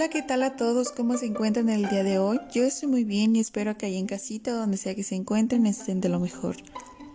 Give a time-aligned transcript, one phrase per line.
[0.00, 0.92] Hola, ¿qué tal a todos?
[0.92, 2.40] ¿Cómo se encuentran el día de hoy?
[2.54, 5.66] Yo estoy muy bien y espero que ahí en casita, donde sea que se encuentren,
[5.66, 6.56] estén de lo mejor.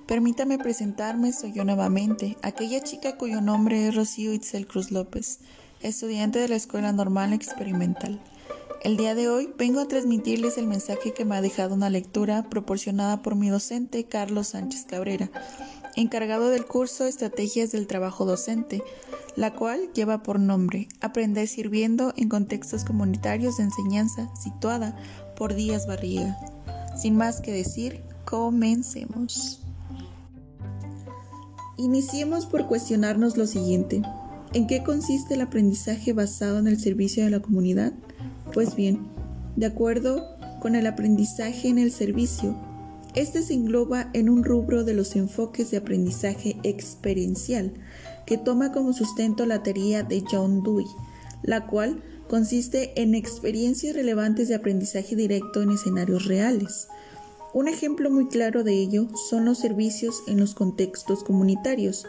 [0.06, 5.40] Permítame presentarme, soy yo nuevamente, aquella chica cuyo nombre es Rocío Itzel Cruz López,
[5.82, 8.22] estudiante de la Escuela Normal Experimental.
[8.84, 12.52] El día de hoy vengo a transmitirles el mensaje que me ha dejado una lectura
[12.52, 15.32] proporcionada por mi docente Carlos Sánchez Cabrera,
[15.96, 18.84] encargado del curso Estrategias del Trabajo Docente,
[19.36, 24.98] la cual lleva por nombre Aprender sirviendo en contextos comunitarios de enseñanza, situada
[25.36, 26.38] por Díaz Barriga.
[26.98, 29.62] Sin más que decir, comencemos.
[31.78, 34.02] Iniciemos por cuestionarnos lo siguiente.
[34.54, 37.92] ¿En qué consiste el aprendizaje basado en el servicio de la comunidad?
[38.54, 39.06] Pues bien,
[39.58, 40.26] de acuerdo
[40.62, 42.56] con el aprendizaje en el servicio,
[43.16, 47.74] este se engloba en un rubro de los enfoques de aprendizaje experiencial,
[48.26, 50.88] que toma como sustento la teoría de John Dewey,
[51.42, 56.88] la cual consiste en experiencias relevantes de aprendizaje directo en escenarios reales.
[57.54, 62.06] Un ejemplo muy claro de ello son los servicios en los contextos comunitarios,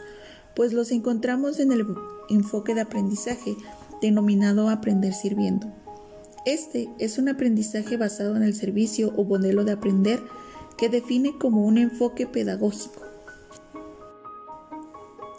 [0.56, 1.86] pues los encontramos en el
[2.30, 3.54] enfoque de aprendizaje
[4.02, 5.72] denominado aprender sirviendo.
[6.46, 10.20] Este es un aprendizaje basado en el servicio o modelo de aprender
[10.76, 13.02] que define como un enfoque pedagógico.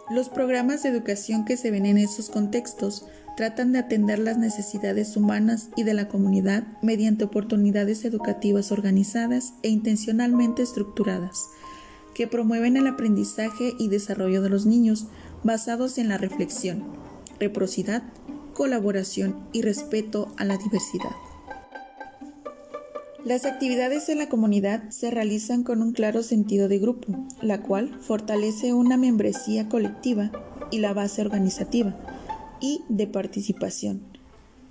[0.09, 5.15] Los programas de educación que se ven en esos contextos tratan de atender las necesidades
[5.17, 11.45] humanas y de la comunidad mediante oportunidades educativas organizadas e intencionalmente estructuradas,
[12.15, 15.07] que promueven el aprendizaje y desarrollo de los niños
[15.43, 16.83] basados en la reflexión,
[17.39, 18.01] reciprocidad,
[18.53, 21.11] colaboración y respeto a la diversidad.
[23.27, 27.93] Las actividades en la comunidad se realizan con un claro sentido de grupo, la cual
[27.99, 30.31] fortalece una membresía colectiva
[30.71, 31.93] y la base organizativa
[32.61, 34.01] y de participación.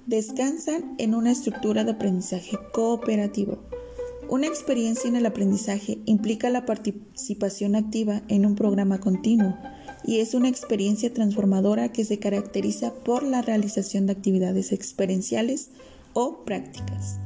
[0.06, 3.58] Descansan en una estructura de aprendizaje cooperativo.
[4.30, 9.55] Una experiencia en el aprendizaje implica la participación activa en un programa continuo
[10.02, 15.68] y es una experiencia transformadora que se caracteriza por la realización de actividades experienciales
[16.14, 17.18] o prácticas.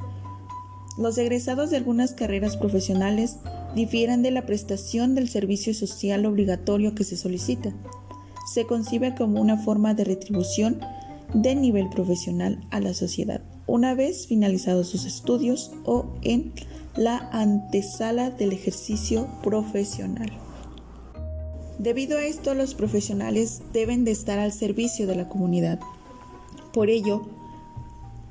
[1.01, 3.39] Los egresados de algunas carreras profesionales
[3.75, 7.73] difieren de la prestación del servicio social obligatorio que se solicita.
[8.53, 10.79] Se concibe como una forma de retribución
[11.33, 16.53] de nivel profesional a la sociedad, una vez finalizados sus estudios o en
[16.97, 20.31] la antesala del ejercicio profesional.
[21.79, 25.81] Debido a esto, los profesionales deben de estar al servicio de la comunidad.
[26.75, 27.27] Por ello,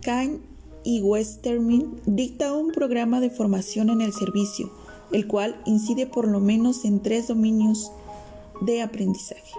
[0.03, 0.48] Kahn
[0.89, 4.71] y Westermin dicta un programa de formación en el servicio,
[5.11, 7.91] el cual incide por lo menos en tres dominios
[8.61, 9.53] de aprendizaje.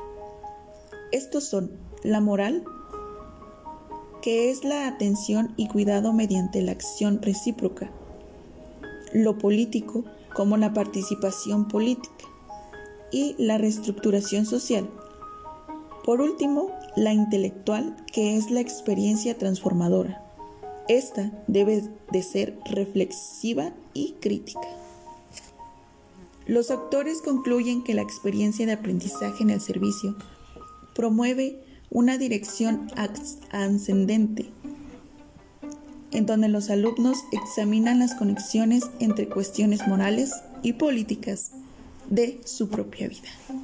[1.12, 1.70] Estos son
[2.02, 2.64] la moral,
[4.22, 7.92] que es la atención y cuidado mediante la acción recíproca,
[9.12, 10.04] lo político,
[10.34, 12.24] como la participación política,
[13.12, 14.90] y la reestructuración social.
[16.04, 20.29] Por último, la intelectual, que es la experiencia transformadora.
[20.90, 24.66] Esta debe de ser reflexiva y crítica.
[26.48, 30.16] Los autores concluyen que la experiencia de aprendizaje en el servicio
[30.96, 32.90] promueve una dirección
[33.52, 34.50] ascendente,
[36.10, 40.32] en donde los alumnos examinan las conexiones entre cuestiones morales
[40.64, 41.52] y políticas
[42.08, 43.59] de su propia vida.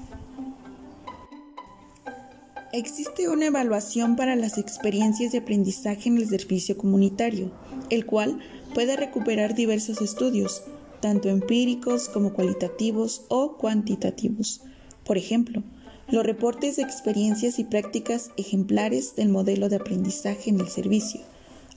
[2.76, 7.50] Existe una evaluación para las experiencias de aprendizaje en el servicio comunitario,
[7.88, 8.38] el cual
[8.74, 10.62] puede recuperar diversos estudios,
[11.00, 14.60] tanto empíricos como cualitativos o cuantitativos.
[15.06, 15.62] Por ejemplo,
[16.10, 21.22] los reportes de experiencias y prácticas ejemplares del modelo de aprendizaje en el servicio,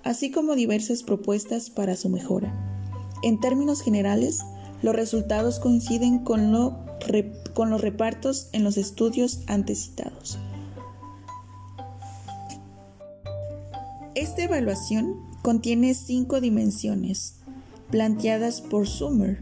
[0.03, 2.53] así como diversas propuestas para su mejora.
[3.23, 4.41] En términos generales,
[4.81, 6.51] los resultados coinciden con,
[7.53, 10.37] con los repartos en los estudios antes citados.
[14.19, 17.35] Esta evaluación contiene cinco dimensiones
[17.89, 19.41] planteadas por Summer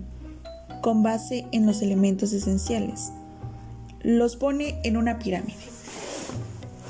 [0.83, 3.11] con base en los elementos esenciales.
[4.03, 5.57] Los pone en una pirámide.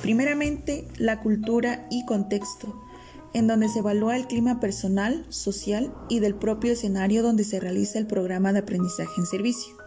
[0.01, 2.75] Primeramente, la cultura y contexto,
[3.33, 7.99] en donde se evalúa el clima personal, social y del propio escenario donde se realiza
[7.99, 9.77] el programa de aprendizaje en servicio.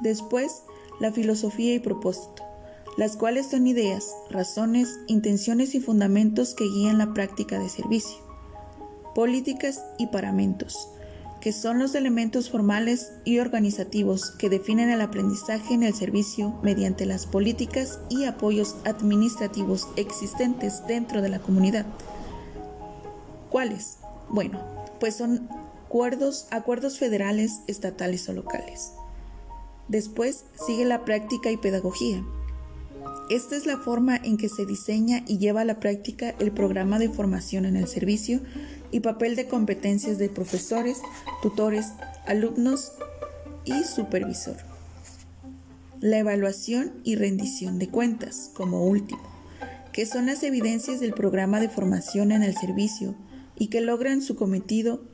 [0.00, 0.62] Después,
[0.98, 2.47] la filosofía y propósito,
[2.98, 8.18] las cuales son ideas, razones, intenciones y fundamentos que guían la práctica de servicio.
[9.14, 10.90] Políticas y paramentos,
[11.40, 17.06] que son los elementos formales y organizativos que definen el aprendizaje en el servicio mediante
[17.06, 21.86] las políticas y apoyos administrativos existentes dentro de la comunidad.
[23.48, 23.98] ¿Cuáles?
[24.28, 24.60] Bueno,
[24.98, 25.48] pues son
[25.86, 28.90] acuerdos, acuerdos federales, estatales o locales.
[29.86, 32.24] Después sigue la práctica y pedagogía.
[33.30, 36.98] Esta es la forma en que se diseña y lleva a la práctica el programa
[36.98, 38.40] de formación en el servicio
[38.90, 41.02] y papel de competencias de profesores,
[41.42, 41.92] tutores,
[42.26, 42.92] alumnos
[43.66, 44.56] y supervisor.
[46.00, 49.20] La evaluación y rendición de cuentas, como último,
[49.92, 53.14] que son las evidencias del programa de formación en el servicio
[53.58, 55.04] y que logran su cometido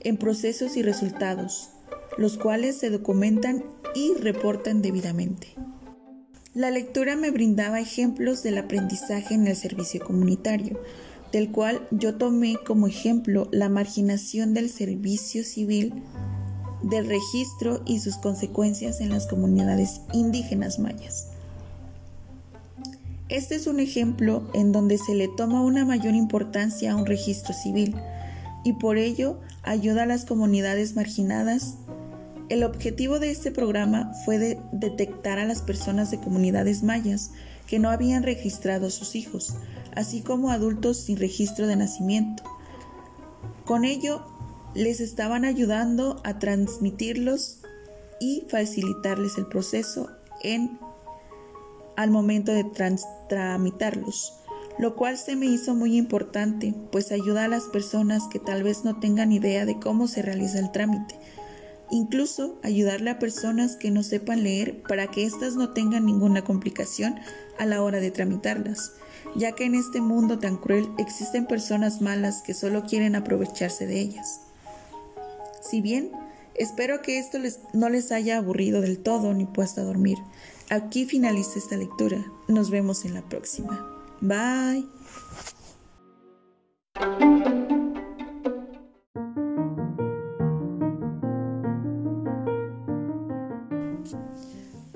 [0.00, 1.68] en procesos y resultados,
[2.16, 3.62] los cuales se documentan
[3.94, 5.48] y reportan debidamente.
[6.54, 10.80] La lectura me brindaba ejemplos del aprendizaje en el servicio comunitario,
[11.30, 15.92] del cual yo tomé como ejemplo la marginación del servicio civil,
[16.82, 21.28] del registro y sus consecuencias en las comunidades indígenas mayas.
[23.28, 27.52] Este es un ejemplo en donde se le toma una mayor importancia a un registro
[27.52, 27.94] civil
[28.64, 31.74] y por ello ayuda a las comunidades marginadas.
[32.48, 37.30] El objetivo de este programa fue de detectar a las personas de comunidades mayas
[37.66, 39.54] que no habían registrado a sus hijos,
[39.94, 42.42] así como adultos sin registro de nacimiento.
[43.66, 44.24] Con ello,
[44.74, 47.58] les estaban ayudando a transmitirlos
[48.18, 50.10] y facilitarles el proceso
[50.42, 50.78] en
[51.96, 52.64] al momento de
[53.28, 54.32] tramitarlos,
[54.78, 58.84] lo cual se me hizo muy importante, pues ayuda a las personas que tal vez
[58.84, 61.16] no tengan idea de cómo se realiza el trámite.
[61.90, 67.18] Incluso ayudarle a personas que no sepan leer para que éstas no tengan ninguna complicación
[67.58, 68.92] a la hora de tramitarlas,
[69.34, 74.00] ya que en este mundo tan cruel existen personas malas que solo quieren aprovecharse de
[74.00, 74.40] ellas.
[75.62, 76.12] Si bien
[76.54, 77.38] espero que esto
[77.72, 80.18] no les haya aburrido del todo ni puesto a dormir,
[80.70, 82.22] Aquí finaliza esta lectura.
[82.46, 83.86] Nos vemos en la próxima.
[84.20, 84.86] Bye.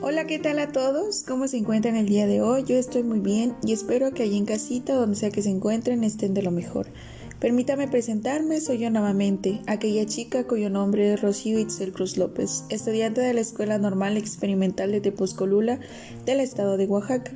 [0.01, 1.23] Hola, ¿qué tal a todos?
[1.23, 2.65] ¿Cómo se encuentran el día de hoy?
[2.65, 6.05] Yo estoy muy bien y espero que allí en casita, donde sea que se encuentren,
[6.05, 6.87] estén de lo mejor.
[7.39, 13.21] Permítame presentarme, soy yo nuevamente, aquella chica cuyo nombre es Rocío Itzel Cruz López, estudiante
[13.21, 15.81] de la Escuela Normal Experimental de Tepozcolula
[16.25, 17.33] del estado de Oaxaca.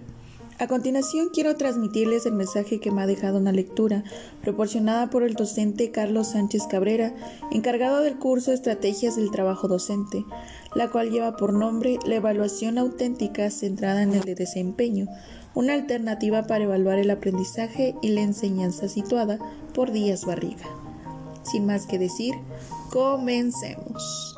[0.58, 4.05] A continuación quiero transmitirles el mensaje que me ha dejado una lectura
[4.43, 7.14] proporcionada por el docente Carlos Sánchez Cabrera,
[7.50, 10.25] encargado del curso Estrategias del Trabajo Docente,
[10.75, 15.08] la cual lleva por nombre La evaluación auténtica centrada en el de desempeño,
[15.55, 19.38] una alternativa para evaluar el aprendizaje y la enseñanza situada
[19.75, 20.67] por Díaz Barriga.
[21.43, 22.35] Sin más que decir,
[22.91, 24.36] comencemos.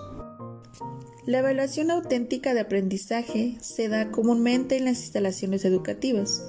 [1.29, 6.43] La evaluación auténtica de aprendizaje se da comúnmente en las instalaciones educativas,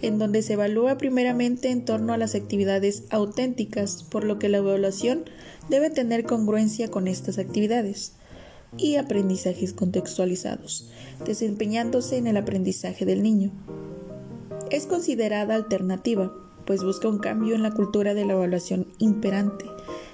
[0.00, 4.56] en donde se evalúa primeramente en torno a las actividades auténticas, por lo que la
[4.56, 5.24] evaluación
[5.68, 8.14] debe tener congruencia con estas actividades
[8.78, 10.88] y aprendizajes contextualizados,
[11.26, 13.50] desempeñándose en el aprendizaje del niño.
[14.70, 16.32] Es considerada alternativa,
[16.64, 19.66] pues busca un cambio en la cultura de la evaluación imperante,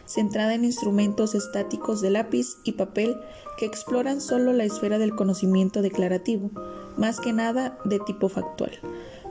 [0.08, 3.16] centrada en instrumentos estáticos de lápiz y papel
[3.58, 6.50] que exploran solo la esfera del conocimiento declarativo,
[6.96, 8.72] más que nada de tipo factual,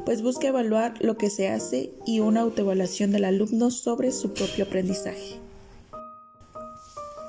[0.05, 4.65] pues busca evaluar lo que se hace y una autoevaluación del alumno sobre su propio
[4.65, 5.39] aprendizaje.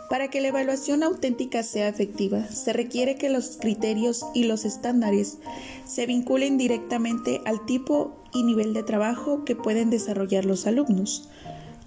[0.09, 5.39] Para que la evaluación auténtica sea efectiva, se requiere que los criterios y los estándares
[5.87, 11.29] se vinculen directamente al tipo y nivel de trabajo que pueden desarrollar los alumnos.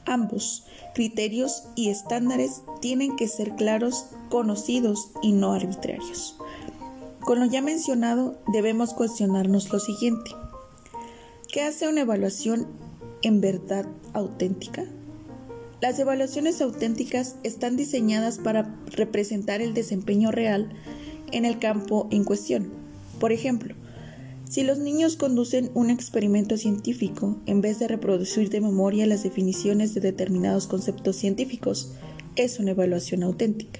[0.06, 6.38] Ambos, criterios y estándares, tienen que ser claros, conocidos y no arbitrarios.
[7.22, 10.32] Con lo ya mencionado, debemos cuestionarnos lo siguiente.
[11.52, 12.68] ¿Qué hace una evaluación
[13.22, 14.86] en verdad auténtica?
[15.82, 20.72] Las evaluaciones auténticas están diseñadas para representar el desempeño real
[21.32, 22.72] en el campo en cuestión.
[23.20, 23.76] Por ejemplo,
[24.52, 29.94] si los niños conducen un experimento científico, en vez de reproducir de memoria las definiciones
[29.94, 31.94] de determinados conceptos científicos,
[32.36, 33.80] es una evaluación auténtica.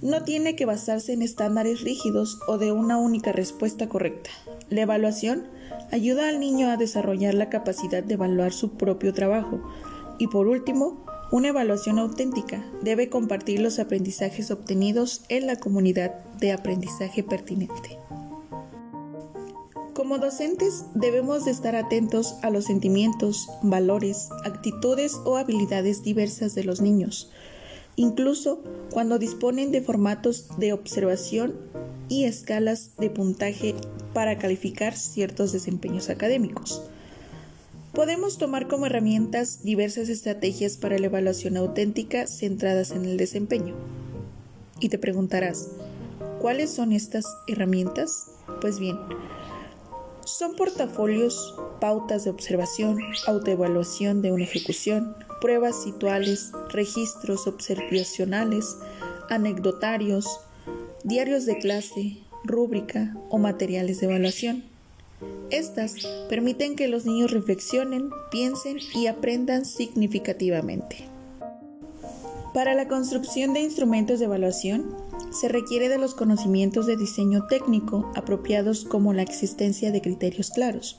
[0.00, 4.30] No tiene que basarse en estándares rígidos o de una única respuesta correcta.
[4.70, 5.44] La evaluación
[5.90, 9.60] ayuda al niño a desarrollar la capacidad de evaluar su propio trabajo,
[10.18, 16.52] y por último, una evaluación auténtica debe compartir los aprendizajes obtenidos en la comunidad de
[16.52, 17.98] aprendizaje pertinente.
[20.02, 26.64] Como docentes debemos de estar atentos a los sentimientos, valores, actitudes o habilidades diversas de
[26.64, 27.30] los niños,
[27.94, 31.54] incluso cuando disponen de formatos de observación
[32.08, 33.76] y escalas de puntaje
[34.12, 36.82] para calificar ciertos desempeños académicos.
[37.94, 43.76] Podemos tomar como herramientas diversas estrategias para la evaluación auténtica centradas en el desempeño.
[44.80, 45.68] Y te preguntarás,
[46.40, 48.26] ¿cuáles son estas herramientas?
[48.60, 48.96] Pues bien,
[50.24, 58.76] son portafolios, pautas de observación, autoevaluación de una ejecución, pruebas situales, registros observacionales,
[59.28, 60.40] anecdotarios,
[61.04, 64.64] diarios de clase, rúbrica o materiales de evaluación.
[65.50, 65.96] Estas
[66.28, 71.11] permiten que los niños reflexionen, piensen y aprendan significativamente.
[72.54, 74.94] Para la construcción de instrumentos de evaluación,
[75.30, 80.98] se requiere de los conocimientos de diseño técnico apropiados como la existencia de criterios claros,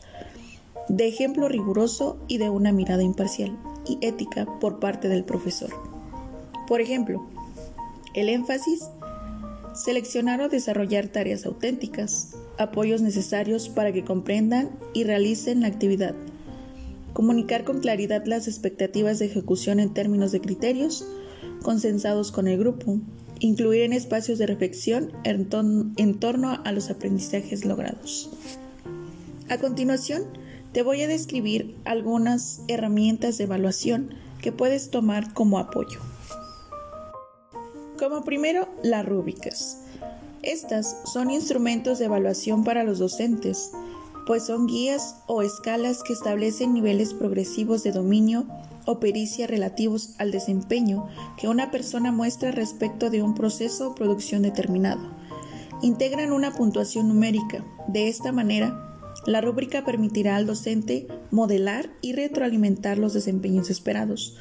[0.89, 3.55] de ejemplo riguroso y de una mirada imparcial
[3.87, 5.69] y ética por parte del profesor.
[6.67, 7.23] Por ejemplo,
[8.15, 8.89] el énfasis,
[9.75, 16.15] seleccionar o desarrollar tareas auténticas, apoyos necesarios para que comprendan y realicen la actividad,
[17.13, 21.05] comunicar con claridad las expectativas de ejecución en términos de criterios
[21.63, 22.99] consensados con el grupo,
[23.39, 25.49] incluir en espacios de reflexión en,
[25.97, 28.29] en torno a los aprendizajes logrados.
[29.49, 30.23] A continuación,
[30.71, 35.99] te voy a describir algunas herramientas de evaluación que puedes tomar como apoyo.
[37.97, 39.79] Como primero, las rúbricas.
[40.41, 43.71] Estas son instrumentos de evaluación para los docentes,
[44.27, 48.45] pues son guías o escalas que establecen niveles progresivos de dominio
[48.85, 54.41] o pericia relativos al desempeño que una persona muestra respecto de un proceso o producción
[54.41, 55.15] determinado.
[55.81, 57.65] Integran una puntuación numérica.
[57.87, 58.93] De esta manera,
[59.25, 64.37] la rúbrica permitirá al docente modelar y retroalimentar los desempeños esperados,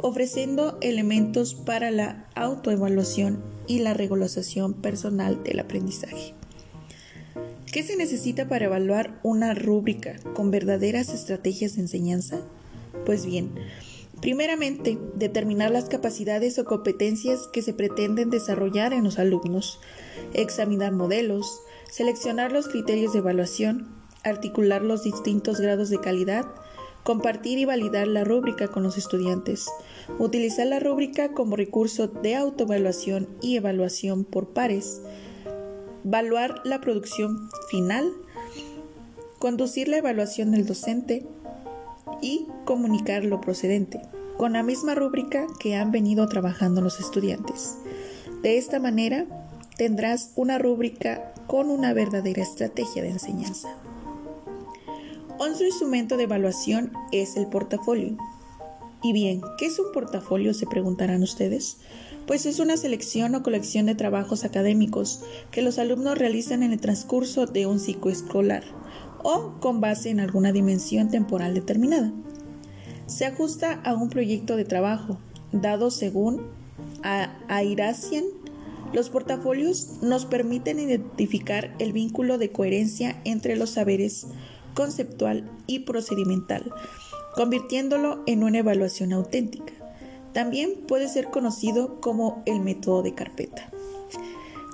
[0.00, 6.34] ofreciendo elementos para la autoevaluación y la regulación personal del aprendizaje.
[7.72, 12.40] ¿Qué se necesita para evaluar una rúbrica con verdaderas estrategias de enseñanza?
[13.04, 13.50] Pues bien,
[14.20, 19.80] primeramente, determinar las capacidades o competencias que se pretenden desarrollar en los alumnos,
[20.32, 21.60] examinar modelos,
[21.90, 26.46] seleccionar los criterios de evaluación, articular los distintos grados de calidad,
[27.04, 29.68] compartir y validar la rúbrica con los estudiantes,
[30.18, 35.02] utilizar la rúbrica como recurso de autoevaluación y evaluación por pares,
[36.04, 38.10] evaluar la producción final,
[39.38, 41.26] conducir la evaluación del docente
[42.20, 44.00] y comunicar lo procedente,
[44.36, 47.78] con la misma rúbrica que han venido trabajando los estudiantes.
[48.42, 49.26] De esta manera,
[49.76, 53.68] tendrás una rúbrica con una verdadera estrategia de enseñanza.
[55.38, 58.16] Otro instrumento de evaluación es el portafolio.
[59.02, 60.54] Y bien, ¿qué es un portafolio?
[60.54, 61.78] Se preguntarán ustedes.
[62.26, 66.80] Pues es una selección o colección de trabajos académicos que los alumnos realizan en el
[66.80, 68.64] transcurso de un ciclo escolar
[69.24, 72.12] o con base en alguna dimensión temporal determinada.
[73.06, 75.18] Se ajusta a un proyecto de trabajo,
[75.50, 76.42] dado según
[77.02, 78.24] a Airacian
[78.94, 84.28] los portafolios nos permiten identificar el vínculo de coherencia entre los saberes
[84.74, 86.72] conceptual y procedimental,
[87.34, 89.72] convirtiéndolo en una evaluación auténtica.
[90.32, 93.68] También puede ser conocido como el método de carpeta.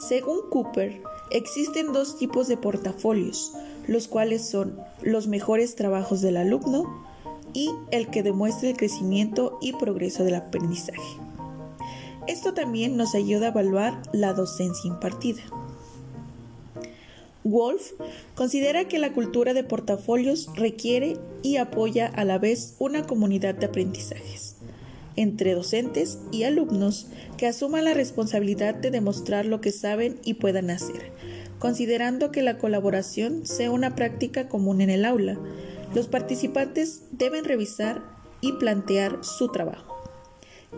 [0.07, 3.55] Según Cooper, existen dos tipos de portafolios,
[3.91, 7.05] los cuales son los mejores trabajos del alumno
[7.53, 11.19] y el que demuestra el crecimiento y progreso del aprendizaje.
[12.29, 15.43] Esto también nos ayuda a evaluar la docencia impartida.
[17.43, 17.95] Wolf
[18.37, 23.67] considera que la cultura de portafolios requiere y apoya a la vez una comunidad de
[23.67, 24.55] aprendizajes
[25.17, 30.71] entre docentes y alumnos que asuman la responsabilidad de demostrar lo que saben y puedan
[30.71, 31.11] hacer,
[31.61, 35.39] considerando que la colaboración sea una práctica común en el aula.
[35.95, 38.03] Los participantes deben revisar
[38.41, 39.97] y plantear su trabajo.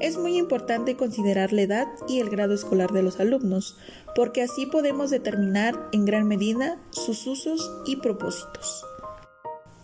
[0.00, 3.76] Es muy importante considerar la edad y el grado escolar de los alumnos,
[4.16, 8.84] porque así podemos determinar en gran medida sus usos y propósitos.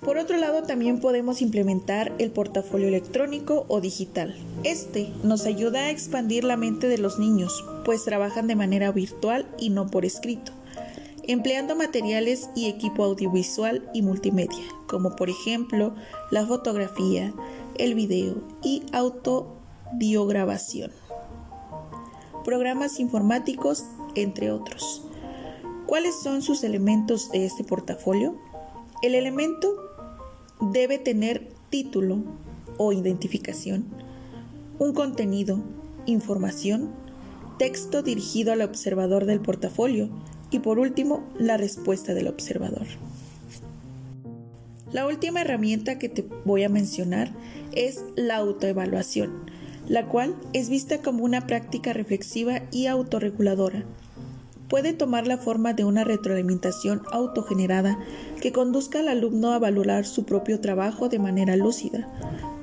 [0.00, 4.34] Por otro lado, también podemos implementar el portafolio electrónico o digital.
[4.64, 9.46] Este nos ayuda a expandir la mente de los niños, pues trabajan de manera virtual
[9.58, 10.52] y no por escrito,
[11.28, 15.94] empleando materiales y equipo audiovisual y multimedia, como por ejemplo
[16.30, 17.32] la fotografía,
[17.76, 19.54] el video y auto
[19.92, 20.90] biograbación,
[22.44, 25.04] programas informáticos, entre otros.
[25.86, 28.34] ¿Cuáles son sus elementos de este portafolio?
[29.02, 29.68] El elemento
[30.60, 32.22] debe tener título
[32.78, 33.84] o identificación,
[34.78, 35.60] un contenido,
[36.06, 36.90] información,
[37.58, 40.08] texto dirigido al observador del portafolio
[40.50, 42.86] y por último la respuesta del observador.
[44.92, 47.30] La última herramienta que te voy a mencionar
[47.72, 49.44] es la autoevaluación,
[49.86, 53.84] la cual es vista como una práctica reflexiva y autorreguladora.
[54.68, 57.98] Puede tomar la forma de una retroalimentación autogenerada
[58.40, 62.08] que conduzca al alumno a valorar su propio trabajo de manera lúcida,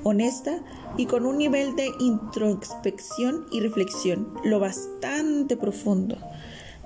[0.02, 0.58] honesta
[0.96, 6.16] y con un nivel de introspección y reflexión lo bastante profundo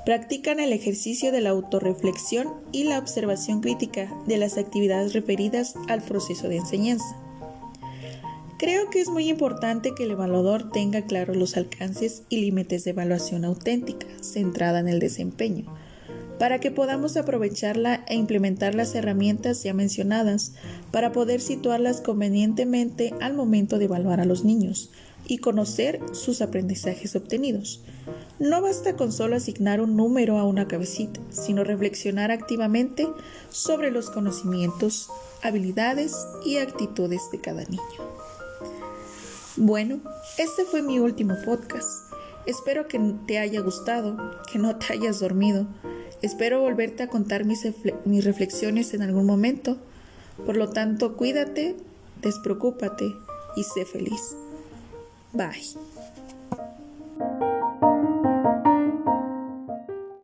[0.05, 6.01] Practican el ejercicio de la autorreflexión y la observación crítica de las actividades referidas al
[6.01, 7.17] proceso de enseñanza.
[8.59, 12.91] Creo que es muy importante que el evaluador tenga claros los alcances y límites de
[12.91, 15.67] evaluación auténtica, centrada en el desempeño,
[16.39, 20.55] para que podamos aprovecharla e implementar las herramientas ya mencionadas
[20.91, 24.91] para poder situarlas convenientemente al momento de evaluar a los niños
[25.31, 27.83] y conocer sus aprendizajes obtenidos.
[28.41, 33.07] No basta con solo asignar un número a una cabecita, sino reflexionar activamente
[33.49, 35.09] sobre los conocimientos,
[35.43, 37.81] habilidades y actitudes de cada niño.
[39.57, 40.01] Bueno,
[40.37, 42.13] este fue mi último podcast.
[42.47, 44.17] Espero que te haya gustado,
[44.51, 45.69] que no te hayas dormido.
[46.23, 47.63] Espero volverte a contar mis,
[48.25, 49.77] reflexiones en algún momento.
[50.45, 51.77] Por lo tanto, cuídate,
[52.21, 53.15] despreocúpate
[53.55, 54.35] y sé feliz.
[55.33, 55.63] Bye.